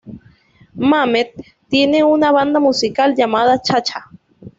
[0.89, 1.33] Mamet
[1.69, 4.09] tiene una banda musical llamada "Chacha".